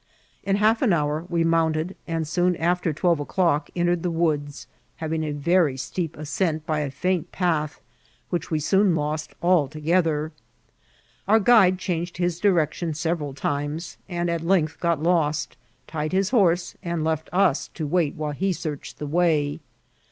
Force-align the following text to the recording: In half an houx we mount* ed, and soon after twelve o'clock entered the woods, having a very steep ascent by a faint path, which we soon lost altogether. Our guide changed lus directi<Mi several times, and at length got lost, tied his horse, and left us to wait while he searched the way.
In 0.43 0.55
half 0.55 0.81
an 0.81 0.89
houx 0.89 1.29
we 1.29 1.43
mount* 1.43 1.77
ed, 1.77 1.95
and 2.07 2.27
soon 2.27 2.55
after 2.55 2.91
twelve 2.91 3.19
o'clock 3.19 3.69
entered 3.75 4.01
the 4.01 4.09
woods, 4.09 4.65
having 4.95 5.23
a 5.23 5.29
very 5.31 5.77
steep 5.77 6.17
ascent 6.17 6.65
by 6.65 6.79
a 6.79 6.89
faint 6.89 7.31
path, 7.31 7.79
which 8.31 8.49
we 8.49 8.59
soon 8.59 8.95
lost 8.95 9.35
altogether. 9.43 10.31
Our 11.27 11.39
guide 11.39 11.77
changed 11.77 12.19
lus 12.19 12.41
directi<Mi 12.41 12.95
several 12.95 13.35
times, 13.35 13.97
and 14.09 14.27
at 14.27 14.41
length 14.41 14.79
got 14.79 15.03
lost, 15.03 15.55
tied 15.85 16.13
his 16.13 16.31
horse, 16.31 16.75
and 16.81 17.03
left 17.03 17.29
us 17.31 17.67
to 17.75 17.85
wait 17.85 18.15
while 18.15 18.31
he 18.31 18.53
searched 18.53 18.97
the 18.97 19.05
way. 19.05 19.59